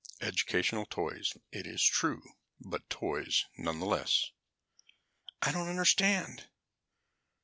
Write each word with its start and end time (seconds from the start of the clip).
Educational 0.19 0.87
toys, 0.87 1.37
it 1.51 1.67
is 1.67 1.83
true, 1.83 2.23
but 2.59 2.89
toys, 2.89 3.45
nevertheless." 3.55 4.31
"I 5.43 5.51
don't 5.51 5.69
understand." 5.69 6.47